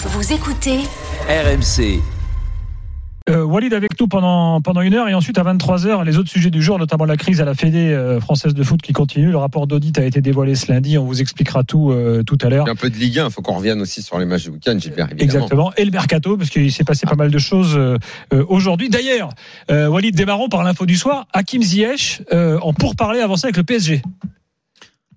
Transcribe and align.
Vous 0.00 0.32
écoutez 0.32 0.78
RMC. 1.28 2.00
Euh, 3.28 3.42
Walid 3.42 3.74
avec 3.74 3.98
nous 3.98 4.06
pendant, 4.06 4.60
pendant 4.60 4.80
une 4.80 4.94
heure 4.94 5.08
et 5.08 5.14
ensuite 5.14 5.38
à 5.38 5.42
23h 5.42 6.04
les 6.04 6.18
autres 6.18 6.30
sujets 6.30 6.50
du 6.50 6.62
jour, 6.62 6.78
notamment 6.78 7.04
la 7.04 7.16
crise 7.16 7.40
à 7.40 7.44
la 7.44 7.54
Fédé 7.54 7.92
euh, 7.92 8.20
française 8.20 8.54
de 8.54 8.62
foot 8.62 8.80
qui 8.80 8.92
continue. 8.92 9.32
Le 9.32 9.36
rapport 9.36 9.66
d'audit 9.66 9.98
a 9.98 10.04
été 10.04 10.20
dévoilé 10.20 10.54
ce 10.54 10.70
lundi, 10.70 10.98
on 10.98 11.04
vous 11.04 11.20
expliquera 11.20 11.64
tout 11.64 11.90
euh, 11.90 12.22
tout 12.22 12.38
à 12.42 12.48
l'heure. 12.48 12.64
Il 12.66 12.68
y 12.68 12.70
a 12.70 12.74
un 12.74 12.76
peu 12.76 12.90
de 12.90 12.96
Ligue 12.96 13.18
1, 13.18 13.26
il 13.26 13.32
faut 13.32 13.42
qu'on 13.42 13.56
revienne 13.56 13.80
aussi 13.80 14.00
sur 14.00 14.20
les 14.20 14.24
matchs 14.24 14.44
du 14.44 14.50
week-end, 14.50 14.78
Gilbert, 14.78 15.06
évidemment. 15.10 15.24
Exactement. 15.24 15.72
Et 15.76 15.84
le 15.84 15.90
mercato, 15.90 16.36
parce 16.36 16.50
qu'il 16.50 16.70
s'est 16.70 16.84
passé 16.84 17.04
pas 17.04 17.16
mal 17.16 17.32
de 17.32 17.38
choses 17.38 17.78
aujourd'hui. 18.30 18.90
D'ailleurs, 18.90 19.30
euh, 19.68 19.88
Walid, 19.88 20.14
démarrons 20.14 20.48
par 20.48 20.62
l'info 20.62 20.86
du 20.86 20.96
soir. 20.96 21.26
Hakim 21.32 21.60
Ziyech 21.60 22.22
euh, 22.32 22.60
en 22.60 22.72
pourparler 22.72 23.18
avancé 23.18 23.46
avec 23.46 23.56
le 23.56 23.64
PSG. 23.64 24.02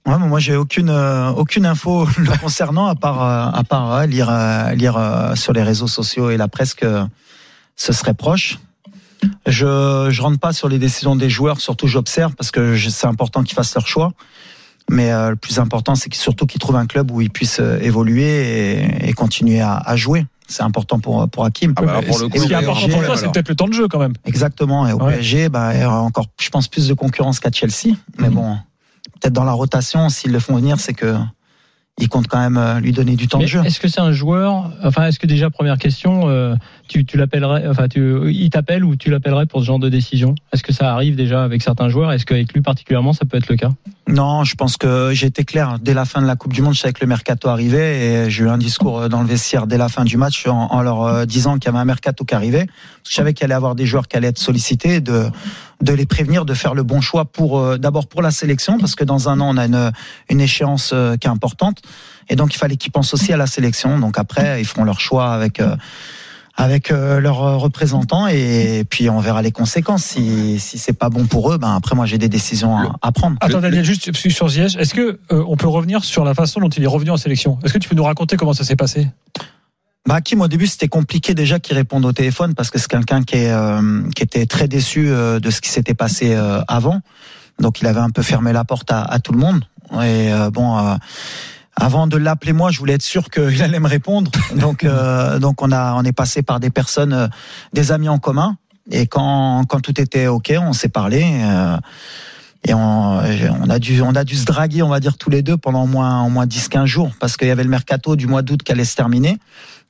Ouais, 0.07 0.17
mais 0.19 0.27
moi 0.27 0.39
j'ai 0.39 0.55
aucune 0.55 0.89
euh, 0.89 1.29
aucune 1.29 1.65
info 1.65 2.05
le 2.17 2.37
concernant 2.39 2.87
à 2.87 2.95
part 2.95 3.21
euh, 3.23 3.59
à 3.59 3.63
part 3.63 3.97
ouais, 3.99 4.07
lire 4.07 4.29
euh, 4.29 4.71
lire 4.73 4.97
euh, 4.97 5.35
sur 5.35 5.53
les 5.53 5.61
réseaux 5.63 5.87
sociaux 5.87 6.31
et 6.31 6.37
la 6.37 6.47
presse 6.47 6.73
que 6.73 7.03
ce 7.75 7.93
serait 7.93 8.13
proche. 8.15 8.57
Je 9.45 10.07
je 10.09 10.21
rentre 10.21 10.39
pas 10.39 10.53
sur 10.53 10.67
les 10.69 10.79
décisions 10.79 11.15
des 11.15 11.29
joueurs, 11.29 11.59
surtout 11.61 11.87
j'observe 11.87 12.33
parce 12.35 12.49
que 12.51 12.73
je- 12.75 12.89
c'est 12.89 13.05
important 13.07 13.43
qu'ils 13.43 13.55
fassent 13.55 13.75
leur 13.75 13.87
choix. 13.87 14.13
Mais 14.89 15.11
euh, 15.11 15.29
le 15.29 15.35
plus 15.35 15.59
important, 15.59 15.93
c'est 15.95 16.09
qu'ils- 16.09 16.19
surtout 16.21 16.47
qu'ils 16.47 16.59
trouvent 16.59 16.75
un 16.75 16.87
club 16.87 17.11
où 17.11 17.21
ils 17.21 17.29
puissent 17.29 17.59
euh, 17.61 17.79
évoluer 17.81 18.79
et, 18.81 19.09
et 19.09 19.13
continuer 19.13 19.61
à, 19.61 19.75
à 19.77 19.95
jouer. 19.95 20.25
C'est 20.47 20.63
important 20.63 20.99
pour 20.99 21.29
pour 21.29 21.45
Hakim. 21.45 21.73
Ah 21.77 21.81
bah 21.83 22.01
pour 22.05 22.17
le 22.19 22.27
coup, 22.27 22.39
ce 22.39 22.47
qui 22.47 22.53
est 22.53 22.55
important 22.55 22.89
pour 22.89 23.05
toi, 23.05 23.15
c'est 23.17 23.31
peut-être 23.31 23.49
le 23.49 23.55
temps 23.55 23.67
de 23.67 23.73
jeu 23.73 23.87
quand 23.87 23.99
même. 23.99 24.13
Exactement. 24.25 24.87
Et 24.87 24.93
au 24.93 24.97
Ouais. 25.01 25.13
PSG, 25.17 25.49
bah, 25.49 25.75
il 25.75 25.81
y 25.81 25.85
aura 25.85 26.01
encore, 26.01 26.25
je 26.41 26.49
pense, 26.49 26.67
plus 26.67 26.87
de 26.87 26.93
concurrence 26.95 27.39
qu'à 27.39 27.51
Chelsea. 27.53 27.95
Mais 28.17 28.27
Mhm. 28.29 28.33
bon, 28.35 28.57
peut-être 29.19 29.33
dans 29.33 29.43
la 29.43 29.51
rotation, 29.51 30.09
s'ils 30.09 30.31
le 30.31 30.39
font 30.39 30.55
venir, 30.55 30.79
c'est 30.79 30.93
que 30.93 31.15
ils 31.99 32.09
comptent 32.09 32.27
quand 32.27 32.39
même 32.39 32.57
euh, 32.57 32.79
lui 32.79 32.93
donner 32.93 33.15
du 33.15 33.27
temps 33.27 33.37
Mais 33.37 33.45
de 33.45 33.49
jeu. 33.49 33.61
Est-ce 33.65 33.79
que 33.79 33.87
c'est 33.87 33.99
un 34.01 34.11
joueur 34.11 34.71
Enfin, 34.83 35.07
est-ce 35.07 35.19
que 35.19 35.27
déjà 35.27 35.49
première 35.49 35.77
question, 35.77 36.29
euh, 36.29 36.55
tu, 36.87 37.05
tu 37.05 37.17
l'appellerais 37.17 37.67
Enfin, 37.67 37.87
tu, 37.87 38.31
il 38.31 38.49
t'appelle 38.49 38.83
ou 38.83 38.95
tu 38.95 39.09
l'appellerais 39.09 39.45
pour 39.45 39.59
ce 39.59 39.65
genre 39.65 39.79
de 39.79 39.89
décision? 39.89 40.33
Est-ce 40.53 40.63
que 40.63 40.73
ça 40.73 40.93
arrive 40.93 41.15
déjà 41.15 41.43
avec 41.43 41.61
certains 41.61 41.89
joueurs? 41.89 42.11
Est-ce 42.11 42.25
qu'avec 42.25 42.53
lui 42.53 42.61
particulièrement, 42.61 43.13
ça 43.13 43.25
peut 43.25 43.37
être 43.37 43.49
le 43.49 43.55
cas? 43.55 43.71
Non, 44.11 44.43
je 44.43 44.55
pense 44.55 44.75
que 44.75 45.11
j'ai 45.13 45.27
été 45.27 45.45
clair 45.45 45.77
dès 45.79 45.93
la 45.93 46.03
fin 46.03 46.21
de 46.21 46.27
la 46.27 46.35
Coupe 46.35 46.51
du 46.51 46.61
Monde. 46.61 46.73
Je 46.73 46.81
savais 46.81 46.91
que 46.91 46.99
le 46.99 47.07
mercato 47.07 47.47
arrivait 47.47 48.25
et 48.25 48.29
j'ai 48.29 48.43
eu 48.43 48.49
un 48.49 48.57
discours 48.57 49.07
dans 49.07 49.21
le 49.21 49.27
vestiaire 49.27 49.67
dès 49.67 49.77
la 49.77 49.87
fin 49.87 50.03
du 50.03 50.17
match 50.17 50.47
en, 50.47 50.81
leur 50.81 51.03
euh, 51.03 51.25
disant 51.25 51.53
qu'il 51.53 51.67
y 51.67 51.69
avait 51.69 51.77
un 51.77 51.85
mercato 51.85 52.25
qui 52.25 52.35
arrivait. 52.35 52.67
Je 53.07 53.13
savais 53.13 53.33
qu'il 53.33 53.45
allait 53.45 53.53
avoir 53.53 53.73
des 53.73 53.85
joueurs 53.85 54.09
qui 54.09 54.17
allaient 54.17 54.27
être 54.27 54.37
sollicités, 54.37 54.99
de 54.99 55.27
de 55.81 55.93
les 55.93 56.05
prévenir, 56.05 56.43
de 56.43 56.53
faire 56.53 56.75
le 56.75 56.83
bon 56.83 56.99
choix 56.99 57.23
pour 57.23 57.57
euh, 57.57 57.77
d'abord 57.77 58.07
pour 58.07 58.21
la 58.21 58.31
sélection 58.31 58.77
parce 58.77 58.95
que 58.95 59.05
dans 59.05 59.29
un 59.29 59.39
an 59.39 59.55
on 59.55 59.57
a 59.57 59.65
une 59.65 59.91
une 60.29 60.41
échéance 60.41 60.91
euh, 60.93 61.15
qui 61.15 61.27
est 61.27 61.31
importante 61.31 61.79
et 62.29 62.35
donc 62.35 62.53
il 62.53 62.57
fallait 62.57 62.75
qu'ils 62.75 62.91
pensent 62.91 63.13
aussi 63.13 63.31
à 63.31 63.37
la 63.37 63.47
sélection. 63.47 63.97
Donc 63.97 64.17
après 64.19 64.61
ils 64.61 64.65
feront 64.65 64.83
leur 64.83 64.99
choix 64.99 65.31
avec. 65.33 65.61
euh, 65.61 65.77
avec 66.61 66.91
euh, 66.91 67.19
leurs 67.19 67.41
euh, 67.43 67.57
représentants 67.57 68.27
et 68.27 68.83
puis 68.87 69.09
on 69.09 69.19
verra 69.19 69.41
les 69.41 69.51
conséquences 69.51 70.03
si 70.03 70.59
si 70.59 70.77
c'est 70.77 70.93
pas 70.93 71.09
bon 71.09 71.25
pour 71.25 71.51
eux 71.51 71.57
ben 71.57 71.75
après 71.75 71.95
moi 71.95 72.05
j'ai 72.05 72.19
des 72.19 72.29
décisions 72.29 72.77
à, 72.77 72.95
à 73.01 73.11
prendre 73.11 73.35
Attends 73.41 73.61
Daniel, 73.61 73.83
juste 73.83 74.15
sur 74.29 74.47
Ziyech, 74.47 74.75
est-ce 74.75 74.93
que 74.93 75.19
euh, 75.31 75.43
on 75.47 75.57
peut 75.57 75.67
revenir 75.67 76.03
sur 76.03 76.23
la 76.23 76.35
façon 76.35 76.59
dont 76.59 76.69
il 76.69 76.83
est 76.83 76.87
revenu 76.87 77.09
en 77.09 77.17
sélection? 77.17 77.57
Est-ce 77.63 77.73
que 77.73 77.79
tu 77.79 77.89
peux 77.89 77.95
nous 77.95 78.03
raconter 78.03 78.37
comment 78.37 78.53
ça 78.53 78.63
s'est 78.63 78.75
passé? 78.75 79.07
Bah 80.07 80.15
Hakim 80.15 80.41
au 80.41 80.47
début 80.47 80.67
c'était 80.67 80.87
compliqué 80.87 81.33
déjà 81.33 81.59
qu'il 81.59 81.75
réponde 81.75 82.05
au 82.05 82.13
téléphone 82.13 82.53
parce 82.53 82.69
que 82.69 82.77
c'est 82.77 82.87
quelqu'un 82.87 83.23
qui 83.23 83.37
est 83.37 83.51
euh, 83.51 84.03
qui 84.15 84.21
était 84.21 84.45
très 84.45 84.67
déçu 84.67 85.09
euh, 85.09 85.39
de 85.39 85.49
ce 85.49 85.61
qui 85.61 85.69
s'était 85.69 85.95
passé 85.95 86.35
euh, 86.35 86.61
avant. 86.67 87.01
Donc 87.59 87.81
il 87.81 87.87
avait 87.87 87.99
un 87.99 88.11
peu 88.11 88.21
fermé 88.21 88.53
la 88.53 88.65
porte 88.65 88.91
à, 88.91 89.01
à 89.01 89.19
tout 89.19 89.33
le 89.33 89.39
monde. 89.39 89.63
Et 89.93 90.31
euh, 90.31 90.51
bon 90.51 90.77
euh, 90.77 90.95
avant 91.75 92.07
de 92.07 92.17
l'appeler 92.17 92.53
moi, 92.53 92.71
je 92.71 92.79
voulais 92.79 92.93
être 92.93 93.01
sûr 93.01 93.29
qu'il 93.29 93.61
allait 93.63 93.79
me 93.79 93.87
répondre. 93.87 94.31
Donc 94.55 94.83
euh, 94.83 95.39
donc 95.39 95.61
on 95.61 95.71
a 95.71 95.93
on 95.95 96.03
est 96.03 96.11
passé 96.11 96.41
par 96.41 96.59
des 96.59 96.69
personnes 96.69 97.13
euh, 97.13 97.27
des 97.73 97.91
amis 97.91 98.09
en 98.09 98.19
commun 98.19 98.57
et 98.89 99.07
quand 99.07 99.63
quand 99.67 99.79
tout 99.79 99.99
était 99.99 100.27
OK, 100.27 100.53
on 100.59 100.73
s'est 100.73 100.89
parlé 100.89 101.23
euh, 101.43 101.77
et 102.67 102.73
on, 102.73 103.19
on 103.19 103.69
a 103.69 103.79
dû 103.79 104.01
on 104.01 104.15
a 104.15 104.23
dû 104.23 104.35
se 104.35 104.45
draguer, 104.45 104.83
on 104.83 104.89
va 104.89 104.99
dire 104.99 105.17
tous 105.17 105.29
les 105.29 105.41
deux 105.41 105.57
pendant 105.57 105.83
au 105.83 105.87
moins 105.87 106.23
au 106.23 106.29
moins 106.29 106.45
10 106.45 106.67
15 106.69 106.85
jours 106.85 107.11
parce 107.19 107.37
qu'il 107.37 107.47
y 107.47 107.51
avait 107.51 107.63
le 107.63 107.69
mercato 107.69 108.15
du 108.15 108.27
mois 108.27 108.41
d'août 108.41 108.61
qui 108.63 108.71
allait 108.71 108.85
se 108.85 108.95
terminer. 108.95 109.37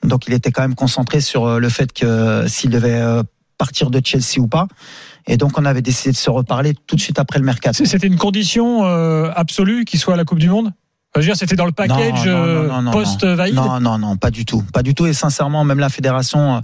Donc 0.04 0.28
il 0.28 0.34
était 0.34 0.52
quand 0.52 0.62
même 0.62 0.76
concentré 0.76 1.22
sur 1.22 1.46
euh, 1.46 1.60
le 1.60 1.70
fait 1.70 1.94
que 1.94 2.06
euh, 2.06 2.48
s'il 2.48 2.70
devait 2.70 3.02
euh, 3.02 3.24
partir 3.58 3.92
de 3.92 4.02
Chelsea 4.04 4.40
ou 4.40 4.48
pas. 4.48 4.68
Et 5.28 5.38
donc 5.38 5.58
on 5.60 5.66
avait 5.66 5.84
décidé 5.84 6.12
de 6.12 6.18
se 6.18 6.30
reparler 6.30 6.74
tout 6.88 6.96
de 6.96 7.02
suite 7.02 7.20
après 7.20 7.38
le 7.38 7.46
mercato. 7.46 7.86
C'était 7.86 8.08
une 8.08 8.18
condition 8.18 8.86
euh, 8.86 9.30
absolue 9.36 9.86
qu'il 9.86 10.00
soit 10.00 10.16
à 10.16 10.18
la 10.18 10.26
Coupe 10.26 10.40
du 10.40 10.50
Monde? 10.50 10.72
Je 11.16 11.20
veux 11.20 11.26
dire, 11.26 11.36
c'était 11.36 11.58
dans 11.58 11.66
le 11.66 11.74
package 11.74 12.26
Non, 12.26 12.32
non, 12.32 12.38
euh, 12.46 12.68
non, 12.68 12.74
non, 12.76 12.82
non, 12.84 12.92
post-Vaïd 12.92 13.54
Non, 13.54 13.82
non, 13.82 13.98
non, 13.98 14.16
pas 14.16 14.32
du 14.32 14.46
tout, 14.46 14.64
pas 14.74 14.82
du 14.82 14.96
tout. 14.96 15.06
Et 15.08 15.14
sincèrement, 15.14 15.66
même 15.66 15.80
la 15.80 15.90
fédération, 15.90 16.62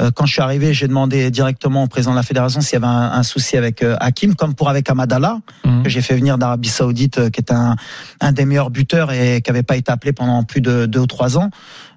euh, 0.00 0.10
quand 0.14 0.24
je 0.24 0.32
suis 0.32 0.40
arrivé, 0.40 0.72
j'ai 0.72 0.88
demandé 0.88 1.30
directement 1.30 1.82
au 1.84 1.86
président 1.86 2.12
de 2.12 2.16
la 2.16 2.22
fédération 2.22 2.62
s'il 2.62 2.74
y 2.74 2.76
avait 2.76 2.86
un, 2.86 3.12
un 3.12 3.22
souci 3.22 3.58
avec 3.58 3.82
euh, 3.82 3.96
Hakim, 4.00 4.34
comme 4.36 4.54
pour 4.54 4.70
avec 4.70 4.88
Amadallah, 4.88 5.40
Mhm. 5.66 5.82
que 5.82 5.90
j'ai 5.90 6.00
fait 6.00 6.14
venir 6.16 6.38
d'Arabie 6.38 6.70
Saoudite, 6.70 7.18
euh, 7.18 7.28
qui 7.28 7.40
est 7.42 7.52
un, 7.52 7.76
un 8.22 8.32
des 8.32 8.46
meilleurs 8.46 8.70
buteurs 8.70 9.12
et 9.12 9.42
qui 9.42 9.50
n'avait 9.50 9.62
pas 9.62 9.76
été 9.76 9.92
appelé 9.92 10.14
pendant 10.14 10.44
plus 10.44 10.62
de 10.62 10.86
deux 10.86 11.00
ou 11.00 11.06
trois 11.06 11.36
ans. 11.36 11.50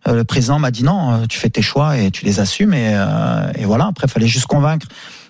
Euh, 0.05 0.15
le 0.15 0.23
président 0.25 0.59
m'a 0.59 0.71
dit 0.71 0.83
non, 0.83 1.13
euh, 1.13 1.25
tu 1.29 1.39
fais 1.39 1.49
tes 1.49 1.61
choix 1.61 1.97
et 1.97 2.11
tu 2.11 2.25
les 2.25 2.41
assumes. 2.41 2.73
Et, 2.73 2.91
euh, 2.93 3.49
et 3.55 3.63
voilà, 3.63 3.85
après, 3.87 4.07
il 4.07 4.11
fallait 4.11 4.27
juste 4.27 4.47
convaincre 4.47 4.87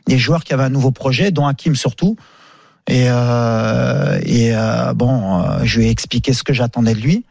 les 0.07 0.17
joueurs 0.17 0.43
qui 0.43 0.53
avaient 0.55 0.63
un 0.63 0.69
nouveau 0.69 0.89
projet, 0.91 1.29
dont 1.29 1.45
Hakim 1.45 1.75
surtout. 1.75 2.15
Et, 2.87 3.05
euh, 3.09 4.19
et 4.25 4.51
euh, 4.55 4.93
bon, 4.93 5.39
euh, 5.41 5.59
je 5.63 5.79
lui 5.79 5.87
ai 5.87 5.89
expliqué 5.89 6.33
ce 6.33 6.43
que 6.43 6.53
j'attendais 6.53 6.93
de 6.95 6.99
lui. 6.99 7.23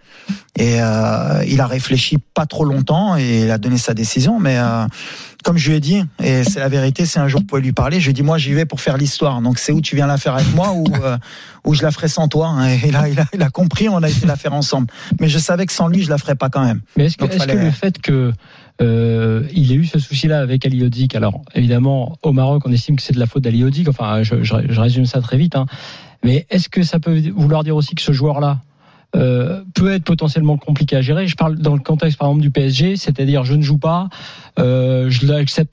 Et 0.57 0.81
euh, 0.81 1.43
il 1.47 1.61
a 1.61 1.67
réfléchi 1.67 2.17
pas 2.19 2.47
trop 2.47 2.65
longtemps 2.65 3.17
et 3.17 3.43
il 3.45 3.51
a 3.51 3.59
donné 3.59 3.77
sa 3.77 3.93
décision. 3.93 4.39
Mais 4.39 4.57
euh, 4.59 4.87
comme 5.43 5.59
je 5.59 5.69
lui 5.71 5.77
ai 5.77 5.81
dit, 5.81 6.05
et 6.23 6.45
c'est 6.45 6.61
la 6.61 6.69
vérité, 6.69 7.05
si 7.07 7.19
un 7.19 7.27
jour 7.29 7.41
vous 7.41 7.47
pouvez 7.47 7.61
lui 7.62 7.73
parler, 7.73 7.99
je 8.01 8.05
lui 8.05 8.11
ai 8.11 8.15
dit 8.15 8.23
moi 8.23 8.39
j'y 8.39 8.53
vais 8.55 8.65
pour 8.65 8.81
faire 8.81 8.97
l'histoire. 8.97 9.41
Donc 9.43 9.59
c'est 9.59 9.73
où 9.73 9.81
tu 9.81 9.97
viens 9.97 10.07
la 10.07 10.17
faire 10.19 10.35
avec 10.35 10.55
moi 10.55 10.73
ou 10.73 10.85
euh, 11.03 11.19
ou 11.65 11.75
je 11.75 11.83
la 11.83 11.91
ferai 11.91 12.09
sans 12.09 12.29
toi. 12.29 12.49
hein. 12.49 12.69
Et 12.85 12.91
là 12.91 13.09
il 13.09 13.19
a, 13.19 13.25
il 13.35 13.43
a 13.43 13.51
compris, 13.51 13.89
on 13.89 14.03
a 14.03 14.09
été 14.09 14.27
la 14.27 14.37
faire 14.37 14.53
ensemble. 14.55 14.87
Mais 15.21 15.29
je 15.29 15.39
savais 15.39 15.67
que 15.67 15.73
sans 15.73 15.89
lui 15.89 16.03
je 16.03 16.09
la 16.11 16.19
ferais 16.19 16.37
pas 16.37 16.49
quand 16.49 16.65
même. 16.65 16.81
Mais 16.97 17.07
est-ce 17.07 17.17
que, 17.17 17.23
Donc, 17.25 17.31
est-ce 17.35 17.45
que 17.45 17.51
fallait- 17.51 17.65
le 17.65 17.71
fait 17.73 17.99
que 18.01 18.33
euh, 18.82 19.43
il 19.54 19.72
ait 19.72 19.76
eu 19.76 19.84
ce 19.84 19.98
souci-là 19.98 20.41
avec 20.41 20.66
Ali 20.66 21.09
alors 21.15 21.43
évidemment 21.54 22.16
au 22.22 22.32
Maroc 22.32 22.62
on 22.66 22.72
estime 22.72 22.97
que 22.97 23.03
c'est 23.03 23.12
de 23.12 23.19
la 23.19 23.26
faute 23.26 23.43
d'Ali 23.43 23.65
enfin 23.88 24.22
je 24.22 24.81
résume 24.81 25.06
ça 25.06 25.20
très 25.20 25.37
vite, 25.37 25.56
hein. 25.56 25.66
mais 26.25 26.47
est-ce 26.50 26.69
que 26.69 26.82
ça 26.82 26.98
peut 26.98 27.20
vouloir 27.34 27.65
dire 27.65 27.76
aussi 27.76 27.94
que 27.94 28.03
ce 28.03 28.12
joueur-là 28.12 28.60
euh, 29.15 29.62
peut 29.75 29.93
être 29.93 30.04
potentiellement 30.04 30.56
compliqué 30.56 30.97
à 30.97 31.00
gérer? 31.00 31.26
Je 31.26 31.37
parle 31.37 31.59
dans 31.59 31.75
le 31.75 31.81
contexte 31.81 32.19
par 32.19 32.28
exemple 32.28 32.43
du 32.43 32.50
PSG, 32.50 32.97
c'est-à-dire 32.97 33.44
je 33.44 33.54
ne 33.54 33.62
joue 33.62 33.78
pas, 33.78 34.09
euh, 34.59 35.10
je 35.10 35.26
l'accepte 35.26 35.72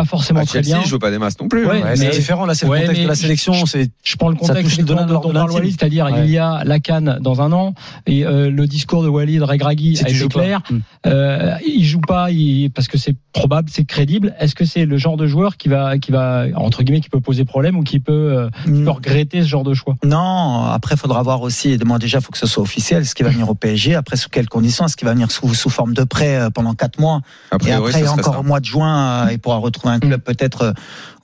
pas 0.00 0.06
forcément 0.06 0.40
À 0.40 0.44
très 0.46 0.60
bien. 0.62 0.80
il 0.82 0.88
joue 0.88 0.98
pas 0.98 1.10
des 1.10 1.18
masses 1.18 1.38
non 1.40 1.48
plus. 1.48 1.66
Ouais, 1.66 1.78
hein. 1.78 1.82
Ouais, 1.82 1.90
mais- 1.90 1.96
c'est 1.96 2.10
différent, 2.10 2.46
là, 2.46 2.54
c'est 2.54 2.66
Ouais, 2.66 2.78
le 2.80 2.86
contexte 2.86 3.02
de 3.02 3.08
la 3.08 3.14
sélection. 3.14 3.66
C'est 3.66 3.90
Je 4.02 4.16
prends 4.16 4.28
le 4.30 4.36
contexte 4.36 4.80
dont, 4.82 4.94
dont 5.06 5.20
parle 5.32 5.48
de 5.48 5.54
Walid, 5.54 5.76
c'est-à-dire 5.78 6.06
Ouais. 6.06 6.24
il 6.24 6.30
y 6.30 6.38
a 6.38 6.62
la 6.64 6.80
canne 6.80 7.18
dans 7.20 7.40
un 7.42 7.52
an 7.52 7.74
et 8.06 8.24
euh, 8.24 8.50
le 8.50 8.66
discours 8.66 9.02
de 9.02 9.08
Walid 9.08 9.42
Regragui 9.42 9.98
a 10.04 10.08
été 10.08 10.26
clair. 10.28 10.62
Mm. 10.70 10.78
Euh, 11.06 11.54
il 11.66 11.84
joue 11.84 12.00
pas 12.00 12.30
il- 12.30 12.70
parce 12.70 12.88
que 12.88 12.98
c'est 12.98 13.14
probable, 13.32 13.68
c'est 13.70 13.84
crédible. 13.84 14.34
Est-ce 14.38 14.54
que 14.54 14.64
c'est 14.64 14.84
le 14.84 14.98
genre 14.98 15.16
de 15.16 15.26
joueur 15.26 15.56
qui 15.56 15.68
va, 15.68 15.98
qui 15.98 16.10
va 16.10 16.46
entre 16.56 16.82
guillemets, 16.82 17.00
qui 17.00 17.10
peut 17.10 17.20
poser 17.20 17.44
problème 17.44 17.76
ou 17.76 17.82
qui 17.82 18.00
peut, 18.00 18.12
euh, 18.12 18.48
qui 18.64 18.82
peut 18.82 18.90
regretter 18.90 19.42
ce 19.42 19.48
genre 19.48 19.64
de 19.64 19.74
choix? 19.74 19.96
Non, 20.04 20.64
après, 20.64 20.94
il 20.94 20.98
faudra 20.98 21.22
voir 21.22 21.42
aussi. 21.42 21.78
Moi, 21.84 21.98
déjà, 21.98 22.18
il 22.18 22.24
faut 22.24 22.32
que 22.32 22.38
ce 22.38 22.46
soit 22.46 22.62
officiel. 22.62 23.02
Est-ce 23.02 23.14
qu'il 23.14 23.24
va 23.24 23.30
venir 23.32 23.48
au 23.48 23.54
PSG 23.54 23.94
Après, 23.94 24.16
sous 24.16 24.28
quelles 24.28 24.48
conditions 24.48 24.86
Est-ce 24.86 24.96
qu'il 24.96 25.06
va 25.06 25.14
venir 25.14 25.30
sous, 25.30 25.54
sous 25.54 25.70
forme 25.70 25.94
de 25.94 26.04
prêt 26.04 26.36
euh, 26.36 26.50
pendant 26.50 26.74
quatre 26.74 26.98
mois? 26.98 27.20
A 27.50 27.56
Et 27.66 27.72
après, 27.72 28.04
ce 28.04 28.08
encore 28.08 28.34
ça. 28.34 28.40
au 28.40 28.44
mois 28.44 28.60
de 28.60 28.64
juin, 28.64 29.26
euh, 29.26 29.32
il 29.32 29.38
pourra 29.38 29.56
retrouver 29.56 29.94
un 29.94 30.00
club 30.00 30.20
peut-être 30.20 30.74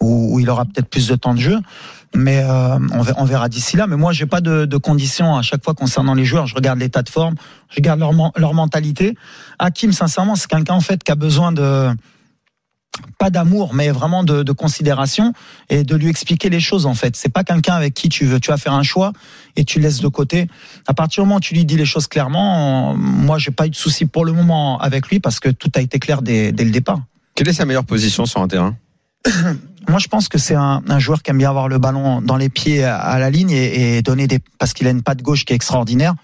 où, 0.00 0.34
où 0.34 0.40
il 0.40 0.48
aura 0.50 0.64
peut-être 0.64 0.88
plus 0.88 1.08
de 1.08 1.16
temps 1.16 1.34
de 1.34 1.40
jeu. 1.40 1.58
Mais 2.14 2.42
euh, 2.42 2.78
on 3.16 3.24
verra, 3.24 3.48
d'ici 3.48 3.76
là. 3.76 3.86
Mais 3.86 3.96
moi, 3.96 4.12
j'ai 4.12 4.26
pas 4.26 4.40
de, 4.40 4.64
de 4.64 4.76
conditions 4.76 5.36
à 5.36 5.42
chaque 5.42 5.64
fois 5.64 5.74
concernant 5.74 6.14
les 6.14 6.24
joueurs. 6.24 6.46
Je 6.46 6.54
regarde 6.54 6.78
l'état 6.78 7.02
de 7.02 7.08
forme, 7.08 7.34
je 7.68 7.76
regarde 7.76 8.00
leur, 8.00 8.12
leur 8.36 8.54
mentalité. 8.54 9.16
Hakim, 9.58 9.92
sincèrement, 9.92 10.36
c'est 10.36 10.48
quelqu'un 10.48 10.74
en 10.74 10.80
fait 10.80 11.02
qui 11.02 11.12
a 11.12 11.16
besoin 11.16 11.52
de 11.52 11.90
pas 13.18 13.30
d'amour, 13.30 13.74
mais 13.74 13.90
vraiment 13.90 14.24
de, 14.24 14.42
de 14.42 14.52
considération 14.52 15.32
et 15.68 15.84
de 15.84 15.96
lui 15.96 16.08
expliquer 16.08 16.48
les 16.48 16.60
choses 16.60 16.86
en 16.86 16.94
fait. 16.94 17.16
C'est 17.16 17.28
pas 17.28 17.44
quelqu'un 17.44 17.74
avec 17.74 17.94
qui 17.94 18.08
tu 18.08 18.24
veux, 18.24 18.40
tu 18.40 18.50
vas 18.50 18.56
faire 18.56 18.72
un 18.72 18.82
choix 18.82 19.12
et 19.56 19.64
tu 19.64 19.80
laisses 19.80 20.00
de 20.00 20.08
côté. 20.08 20.48
À 20.86 20.94
partir 20.94 21.22
du 21.22 21.28
moment 21.28 21.36
où 21.36 21.40
tu 21.40 21.54
lui 21.54 21.64
dis 21.64 21.76
les 21.76 21.84
choses 21.84 22.06
clairement, 22.06 22.94
moi 22.96 23.38
j'ai 23.38 23.50
pas 23.50 23.66
eu 23.66 23.70
de 23.70 23.76
souci 23.76 24.06
pour 24.06 24.24
le 24.24 24.32
moment 24.32 24.78
avec 24.78 25.08
lui 25.08 25.20
parce 25.20 25.40
que 25.40 25.48
tout 25.48 25.70
a 25.74 25.80
été 25.80 25.98
clair 25.98 26.22
dès, 26.22 26.52
dès 26.52 26.64
le 26.64 26.70
départ. 26.70 27.00
Quelle 27.34 27.48
est 27.48 27.54
sa 27.54 27.66
meilleure 27.66 27.84
position 27.84 28.26
sur 28.26 28.40
un 28.40 28.48
terrain? 28.48 28.76
Moi, 29.88 29.98
je 29.98 30.08
pense 30.08 30.28
que 30.28 30.38
c'est 30.38 30.54
un, 30.54 30.98
joueur 30.98 31.22
qui 31.22 31.30
aime 31.30 31.38
bien 31.38 31.50
avoir 31.50 31.68
le 31.68 31.78
ballon 31.78 32.20
dans 32.20 32.36
les 32.36 32.48
pieds 32.48 32.84
à, 32.84 32.98
à 32.98 33.18
la 33.18 33.30
ligne 33.30 33.50
et, 33.50 33.98
et 33.98 34.02
donner 34.02 34.26
des 34.26 34.40
parce 34.58 34.72
qu'il 34.72 34.86
a 34.86 34.90
une 34.90 35.02
patte 35.02 35.22
gauche 35.22 35.44
qui 35.44 35.52
est 35.52 35.56
extraordinaire. 35.56 36.14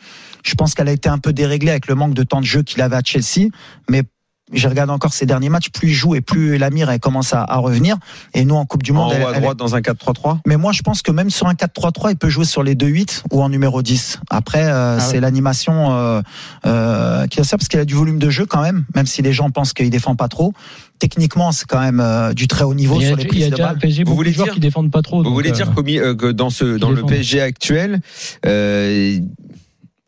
Je 0.42 0.54
pense 0.54 0.74
qu'elle 0.74 0.88
a 0.88 0.92
été 0.92 1.08
un 1.08 1.18
peu 1.18 1.32
déréglée 1.32 1.70
avec 1.70 1.86
le 1.86 1.94
manque 1.94 2.14
de 2.14 2.24
temps 2.24 2.40
de 2.40 2.46
jeu 2.46 2.62
qu'il 2.62 2.82
avait 2.82 2.96
à 2.96 3.02
Chelsea, 3.04 3.48
mais 3.88 4.02
j'ai 4.52 4.68
regardé 4.68 4.92
encore 4.92 5.12
ces 5.12 5.26
derniers 5.26 5.48
matchs, 5.48 5.70
plus 5.70 5.88
il 5.88 5.94
joue 5.94 6.14
et 6.14 6.20
plus 6.20 6.58
Lamir 6.58 6.90
elle 6.90 7.00
commence 7.00 7.32
à, 7.34 7.42
à 7.42 7.56
revenir. 7.56 7.96
Et 8.34 8.44
nous 8.44 8.54
en 8.54 8.64
Coupe 8.66 8.82
du 8.82 8.92
En 8.92 8.94
Monde, 8.94 9.12
haut 9.12 9.14
elle- 9.16 9.22
à 9.24 9.32
elle- 9.36 9.40
droite 9.42 9.56
dans 9.58 9.74
un 9.74 9.80
4-3-3 9.80 10.38
mais 10.46 10.56
moi 10.56 10.72
je 10.72 10.82
pense 10.82 11.02
que 11.02 11.10
même 11.10 11.30
sur 11.30 11.46
un 11.46 11.54
4-3-3, 11.54 12.10
il 12.10 12.16
peut 12.16 12.28
jouer 12.28 12.44
sur 12.44 12.62
les 12.62 12.74
2-8 12.74 13.24
ou 13.32 13.42
en 13.42 13.48
numéro 13.48 13.82
10. 13.82 14.20
Après, 14.30 14.64
euh, 14.64 14.96
Ah 14.98 15.00
c'est 15.00 15.14
ouais. 15.14 15.20
l'animation 15.20 15.92
euh, 15.92 16.20
euh, 16.66 17.26
qui 17.26 17.40
a 17.40 17.44
ça 17.44 17.56
parce 17.56 17.68
qu'il 17.68 17.80
a 17.80 17.84
du 17.84 17.94
volume 17.94 18.18
de 18.18 18.30
jeu 18.30 18.46
quand 18.46 18.62
même, 18.62 18.84
même 18.94 19.06
si 19.06 19.22
les 19.22 19.32
gens 19.32 19.50
pensent 19.50 19.72
qu'il 19.72 19.90
défend 19.90 20.14
pas 20.16 20.28
trop. 20.28 20.52
Techniquement, 20.98 21.50
c'est 21.50 21.66
quand 21.66 21.80
même 21.80 21.98
euh, 22.00 22.32
du 22.32 22.46
très 22.46 22.62
haut 22.64 22.74
niveau 22.74 23.00
sur 23.00 23.16
les 23.16 23.22
il 23.22 23.26
y 23.26 23.28
prises 23.28 23.44
a 23.46 23.50
de 23.74 24.04
Vous 24.04 24.14
voulez 24.14 24.30
dire- 24.30 24.52
qui 24.52 24.60
défendent 24.60 24.90
pas 24.92 25.02
trop. 25.02 25.22
Vous 25.22 25.32
voulez 25.34 25.50
euh, 25.50 25.52
dire 25.52 25.72
mi- 25.82 25.98
euh, 25.98 26.14
que 26.14 26.26
dans 26.30 26.50
ce 26.50 26.76
dans 26.78 26.90
le. 26.90 27.02
PSG 27.02 27.40
actuel, 27.40 28.00
euh, 28.46 29.18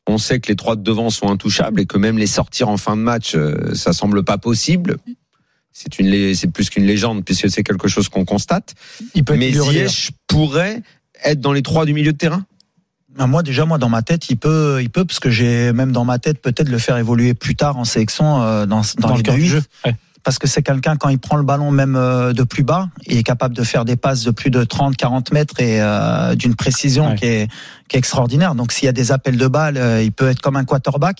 on 0.06 0.18
sait 0.18 0.40
que 0.40 0.48
les 0.48 0.56
trois 0.56 0.76
de 0.76 0.82
devant 0.82 1.10
sont 1.10 1.28
intouchables 1.28 1.80
et 1.80 1.86
que 1.86 1.98
même 1.98 2.18
les 2.18 2.26
sortir 2.26 2.68
en 2.68 2.76
fin 2.76 2.96
de 2.96 3.02
match, 3.02 3.34
euh, 3.34 3.74
ça 3.74 3.92
semble 3.92 4.24
pas 4.24 4.38
possible. 4.38 4.96
C'est 5.72 5.98
une 5.98 6.34
c'est 6.34 6.50
plus 6.50 6.70
qu'une 6.70 6.84
légende 6.84 7.24
puisque 7.24 7.50
c'est 7.50 7.62
quelque 7.62 7.88
chose 7.88 8.08
qu'on 8.08 8.24
constate. 8.24 8.74
Il 9.14 9.24
peut 9.24 9.34
être 9.34 9.38
Mais. 9.40 9.50
Ziyech 9.52 10.12
pourrait 10.26 10.82
être 11.24 11.40
dans 11.40 11.52
les 11.52 11.62
trois 11.62 11.84
du 11.84 11.94
milieu 11.94 12.12
de 12.12 12.18
terrain. 12.18 12.44
Moi 13.16 13.42
déjà, 13.42 13.64
moi 13.64 13.78
dans 13.78 13.88
ma 13.88 14.02
tête, 14.02 14.28
il 14.28 14.36
peut, 14.36 14.80
il 14.82 14.90
peut 14.90 15.04
parce 15.04 15.20
que 15.20 15.30
j'ai 15.30 15.72
même 15.72 15.92
dans 15.92 16.04
ma 16.04 16.18
tête 16.18 16.40
peut-être 16.40 16.68
le 16.68 16.78
faire 16.78 16.96
évoluer 16.96 17.34
plus 17.34 17.54
tard 17.54 17.76
en 17.76 17.84
sélection 17.84 18.42
euh, 18.42 18.66
dans 18.66 18.82
dans, 18.98 19.08
dans 19.08 19.14
les 19.14 19.18
le 19.18 19.22
cœur 19.22 19.34
du 19.36 19.42
2-8. 19.42 19.46
jeu. 19.46 19.62
Ouais. 19.84 19.94
Parce 20.24 20.38
que 20.38 20.46
c'est 20.48 20.62
quelqu'un 20.62 20.96
quand 20.96 21.08
il 21.10 21.18
prend 21.18 21.36
le 21.36 21.42
ballon 21.44 21.70
même 21.70 21.94
euh, 21.96 22.32
de 22.32 22.42
plus 22.42 22.62
bas, 22.64 22.88
il 23.06 23.16
est 23.18 23.22
capable 23.22 23.54
de 23.54 23.62
faire 23.62 23.84
des 23.84 23.96
passes 23.96 24.24
de 24.24 24.30
plus 24.30 24.50
de 24.50 24.64
30 24.64 24.96
40 24.96 25.32
mètres 25.32 25.60
et 25.60 25.80
euh, 25.80 26.34
d'une 26.34 26.54
précision 26.56 27.10
Ouais. 27.10 27.14
qui 27.16 27.24
est 27.26 27.48
qui 27.88 27.96
est 27.96 27.98
extraordinaire. 27.98 28.54
Donc 28.54 28.72
s'il 28.72 28.86
y 28.86 28.88
a 28.88 28.92
des 28.92 29.12
appels 29.12 29.36
de 29.36 29.46
balles, 29.46 29.76
euh, 29.76 30.02
il 30.02 30.10
peut 30.10 30.28
être 30.28 30.40
comme 30.40 30.56
un 30.56 30.64
quarterback 30.64 31.18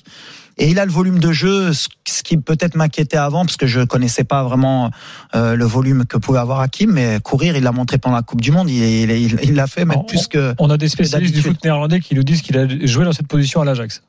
et 0.56 0.70
il 0.70 0.78
a 0.78 0.86
le 0.86 0.90
volume 0.90 1.18
de 1.18 1.30
jeu 1.32 1.72
ce 1.74 1.88
qui 2.22 2.36
peut-être 2.38 2.74
m'inquiétait 2.76 3.16
avant 3.18 3.44
parce 3.44 3.56
que 3.58 3.66
je 3.66 3.80
connaissais 3.82 4.24
pas 4.24 4.42
vraiment 4.44 4.90
euh, 5.34 5.56
le 5.56 5.64
volume 5.66 6.06
que 6.06 6.16
pouvait 6.16 6.38
avoir 6.38 6.60
Hakim 6.60 6.90
mais 6.92 7.18
courir, 7.22 7.56
il 7.56 7.62
l'a 7.64 7.72
montré 7.72 7.98
pendant 7.98 8.16
la 8.16 8.22
Coupe 8.22 8.40
du 8.40 8.50
monde, 8.52 8.70
il 8.70 8.82
il 8.82 9.10
il- 9.10 9.38
il 9.42 9.54
l'a 9.54 9.66
fait 9.66 9.84
même 9.84 10.04
plus 10.06 10.26
que 10.26 10.54
On 10.58 10.70
a 10.70 10.78
des 10.78 10.88
spécialistes 10.88 11.34
du 11.34 11.42
foot 11.42 11.62
néerlandais 11.62 12.00
qui 12.00 12.14
nous 12.14 12.22
disent 12.24 12.40
qu'il 12.40 12.56
a 12.56 12.66
joué 12.86 13.04
dans 13.04 13.12
cette 13.12 13.28
position 13.28 13.60
à 13.60 13.64
l'Ajax. 13.66 14.02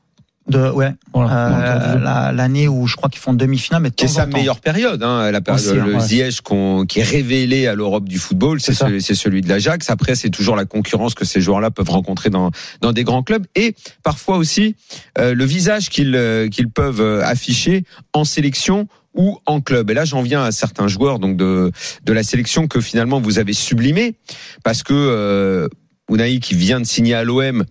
De 0.48 0.70
ouais, 0.70 0.92
Voilà. 1.12 1.94
euh, 1.94 1.98
la- 1.98 2.32
l'année 2.32 2.68
où 2.68 2.86
je 2.86 2.94
crois 2.96 3.08
qu'ils 3.08 3.20
font 3.20 3.34
demi-finale 3.34 3.82
mais 3.82 3.90
C'est 3.98 4.06
sa 4.06 4.26
meilleure 4.26 4.60
période, 4.60 5.02
hein, 5.02 5.30
la 5.30 5.40
période 5.40 5.64
Aussi, 5.66 5.76
hein, 5.78 5.84
le 5.86 5.94
ouais. 5.94 6.00
Ziyech 6.00 6.40
qui 6.88 7.00
est 7.00 7.02
révélé 7.02 7.66
à 7.66 7.74
l'Europe 7.74 8.08
du 8.08 8.18
football, 8.18 8.60
c'est 8.60 8.72
celui, 8.74 9.02
c'est 9.02 9.14
celui 9.16 9.40
de 9.40 9.48
l'Ajax. 9.48 9.90
Après, 9.90 10.14
c'est 10.14 10.30
toujours 10.30 10.54
la 10.54 10.64
concurrence 10.64 11.14
que 11.14 11.24
ces 11.24 11.40
joueurs-là 11.40 11.70
peuvent 11.70 11.90
rencontrer 11.90 12.30
dans 12.30 12.50
dans 12.80 12.92
des 12.92 13.02
grands 13.04 13.22
clubs 13.24 13.44
et 13.56 13.74
parfois 14.04 14.36
aussi 14.36 14.76
euh, 15.18 15.34
le 15.34 15.44
visage 15.44 15.88
qu'ils 15.90 16.14
euh, 16.14 16.48
qu'ils 16.48 16.68
peuvent 16.70 17.00
euh, 17.00 17.24
afficher 17.24 17.84
en 18.12 18.24
sélection 18.24 18.86
ou 19.14 19.38
en 19.46 19.60
club. 19.60 19.90
Et 19.90 19.94
là, 19.94 20.04
j'en 20.04 20.22
viens 20.22 20.44
à 20.44 20.52
certains 20.52 20.86
joueurs 20.88 21.18
donc 21.18 21.36
de 21.36 21.72
de 22.04 22.12
la 22.12 22.22
sélection 22.22 22.68
que 22.68 22.80
finalement 22.80 23.20
vous 23.20 23.38
avez 23.40 23.52
sublimé 23.54 24.14
parce 24.62 24.82
que 24.84 24.92
euh, 24.94 25.68
Unai 26.08 26.38
qui 26.38 26.54
vient 26.54 26.78
de 26.80 26.86
signer 26.86 27.14
à 27.14 27.24
l'OM. 27.24 27.64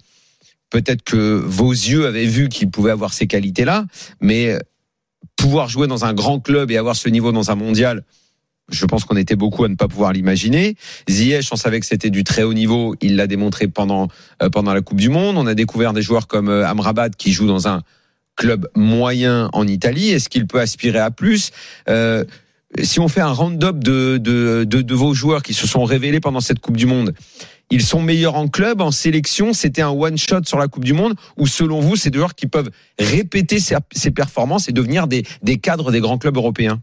Peut-être 0.75 1.03
que 1.03 1.41
vos 1.61 1.71
yeux 1.71 2.05
avaient 2.05 2.25
vu 2.25 2.49
qu'il 2.49 2.69
pouvait 2.69 2.91
avoir 2.91 3.13
ces 3.13 3.27
qualités-là, 3.27 3.85
mais 4.19 4.59
pouvoir 5.37 5.69
jouer 5.69 5.87
dans 5.87 6.03
un 6.03 6.13
grand 6.13 6.41
club 6.41 6.69
et 6.69 6.75
avoir 6.75 6.97
ce 6.97 7.07
niveau 7.07 7.31
dans 7.31 7.49
un 7.49 7.55
mondial, 7.55 8.03
je 8.69 8.85
pense 8.85 9.05
qu'on 9.05 9.15
était 9.15 9.37
beaucoup 9.37 9.63
à 9.63 9.69
ne 9.69 9.75
pas 9.75 9.87
pouvoir 9.87 10.11
l'imaginer. 10.11 10.75
Ziyech, 11.09 11.47
on 11.53 11.55
savait 11.55 11.79
que 11.79 11.85
c'était 11.85 12.09
du 12.09 12.25
très 12.25 12.43
haut 12.43 12.53
niveau, 12.53 12.93
il 12.99 13.15
l'a 13.15 13.25
démontré 13.25 13.69
pendant 13.69 14.09
euh, 14.43 14.49
pendant 14.49 14.73
la 14.73 14.81
Coupe 14.81 14.99
du 14.99 15.07
Monde. 15.07 15.37
On 15.37 15.47
a 15.47 15.53
découvert 15.53 15.93
des 15.93 16.01
joueurs 16.01 16.27
comme 16.27 16.49
euh, 16.49 16.67
Amrabat 16.67 17.11
qui 17.11 17.31
joue 17.31 17.47
dans 17.47 17.69
un 17.69 17.81
club 18.35 18.67
moyen 18.75 19.49
en 19.53 19.65
Italie. 19.65 20.09
Est-ce 20.09 20.27
qu'il 20.27 20.45
peut 20.45 20.59
aspirer 20.59 20.99
à 20.99 21.09
plus? 21.09 21.51
Euh, 21.87 22.25
Si 22.83 22.99
on 22.99 23.07
fait 23.07 23.21
un 23.21 23.31
round-up 23.31 23.77
de, 23.79 24.17
de, 24.17 24.65
de 24.65 24.93
vos 24.93 25.13
joueurs 25.13 25.41
qui 25.41 25.53
se 25.53 25.65
sont 25.65 25.85
révélés 25.85 26.19
pendant 26.19 26.41
cette 26.41 26.59
Coupe 26.59 26.75
du 26.75 26.85
Monde, 26.85 27.13
ils 27.71 27.83
sont 27.83 28.01
meilleurs 28.01 28.35
en 28.35 28.47
club, 28.47 28.81
en 28.81 28.91
sélection. 28.91 29.53
C'était 29.53 29.81
un 29.81 29.89
one-shot 29.89 30.43
sur 30.45 30.57
la 30.57 30.67
Coupe 30.67 30.85
du 30.85 30.93
Monde 30.93 31.15
ou 31.37 31.47
selon 31.47 31.79
vous, 31.79 31.95
c'est 31.95 32.11
des 32.11 32.35
qui 32.35 32.47
peuvent 32.47 32.69
répéter 32.99 33.59
ces, 33.59 33.75
ces 33.91 34.11
performances 34.11 34.69
et 34.69 34.71
devenir 34.71 35.07
des 35.07 35.57
cadres 35.57 35.91
des 35.91 35.99
grands 35.99 36.17
clubs 36.17 36.37
européens 36.37 36.81